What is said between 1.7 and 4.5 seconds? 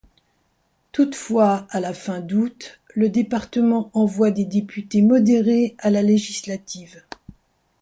la fin d'août, le département envoie des